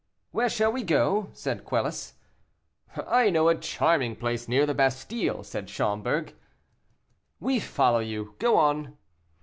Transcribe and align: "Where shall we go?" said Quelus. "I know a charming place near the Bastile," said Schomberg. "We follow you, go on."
"Where 0.31 0.49
shall 0.49 0.71
we 0.71 0.81
go?" 0.81 1.29
said 1.31 1.63
Quelus. 1.63 2.15
"I 2.95 3.29
know 3.29 3.49
a 3.49 3.55
charming 3.55 4.15
place 4.15 4.47
near 4.47 4.65
the 4.65 4.73
Bastile," 4.73 5.43
said 5.43 5.69
Schomberg. 5.69 6.33
"We 7.39 7.59
follow 7.59 7.99
you, 7.99 8.33
go 8.39 8.57
on." 8.57 8.97